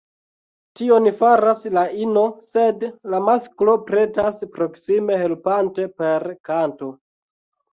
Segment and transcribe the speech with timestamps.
[0.79, 2.23] Tion faras la ino,
[2.55, 6.91] sed la masklo pretas proksime helpante “per kanto”.